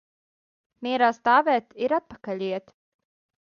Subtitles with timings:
[0.87, 2.77] Mierā stāvēt ir atpakaļ iet.